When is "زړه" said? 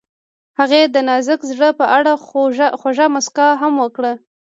1.51-1.69